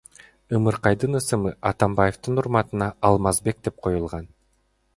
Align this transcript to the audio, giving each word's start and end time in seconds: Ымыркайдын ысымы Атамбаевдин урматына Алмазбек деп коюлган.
Ымыркайдын 0.59 1.13
ысымы 1.19 1.51
Атамбаевдин 1.73 2.39
урматына 2.45 2.87
Алмазбек 3.11 3.63
деп 3.69 3.75
коюлган. 3.89 4.25